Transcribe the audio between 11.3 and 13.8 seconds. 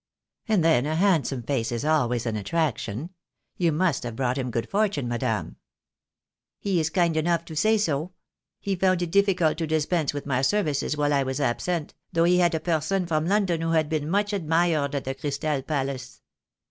absent, though he had a person from London who